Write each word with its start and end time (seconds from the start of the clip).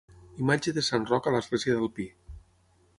Imatge 0.43 0.73
de 0.77 0.83
Sant 0.87 1.05
Roc 1.11 1.29
a 1.29 1.35
l'Església 1.37 1.77
del 1.81 1.95
Pi. 1.99 2.11